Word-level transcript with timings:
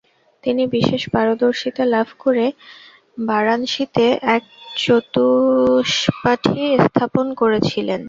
তিনি 0.43 0.63
বিশেষ 0.75 1.01
পারদর্শিতা 1.13 1.83
লাভ 1.93 2.07
করে 2.19 2.45
বারাণসীতে 3.21 4.05
এক 4.35 4.43
চতুষ্পাঠী 4.77 6.55
স্থাপন 6.85 7.25
করেছিলেন। 7.41 7.99